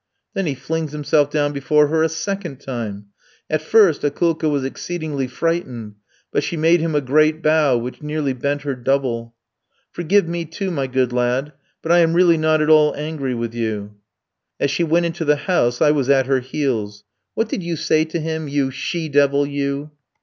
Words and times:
"Then 0.33 0.47
he 0.47 0.55
flings 0.55 0.93
himself 0.93 1.29
down 1.29 1.53
before 1.53 1.85
her 1.89 2.01
a 2.01 2.09
second 2.09 2.57
time. 2.59 3.09
At 3.51 3.61
first 3.61 4.01
Akoulka 4.01 4.49
was 4.49 4.63
exceedingly 4.65 5.27
frightened; 5.27 5.93
but 6.31 6.43
she 6.43 6.57
made 6.57 6.79
him 6.79 6.95
a 6.95 7.01
great 7.01 7.43
bow, 7.43 7.77
which 7.77 8.01
nearly 8.01 8.33
bent 8.33 8.63
her 8.63 8.73
double. 8.73 9.35
"'Forgive 9.91 10.27
me, 10.27 10.45
too, 10.45 10.71
my 10.71 10.87
good 10.87 11.13
lad; 11.13 11.51
but 11.83 11.91
I 11.91 11.99
am 11.99 12.13
really 12.15 12.37
not 12.37 12.63
at 12.63 12.69
all 12.71 12.95
angry 12.95 13.35
with 13.35 13.53
you.' 13.53 13.93
"As 14.59 14.71
she 14.71 14.83
went 14.83 15.05
into 15.05 15.23
the 15.23 15.35
house 15.35 15.83
I 15.83 15.91
was 15.91 16.09
at 16.09 16.25
her 16.25 16.39
heels. 16.39 17.03
"'What 17.35 17.47
did 17.47 17.61
you 17.61 17.75
say 17.75 18.03
to 18.05 18.19
him, 18.19 18.47
you 18.47 18.71
she 18.71 19.07
devil, 19.07 19.45
you?' 19.45 19.91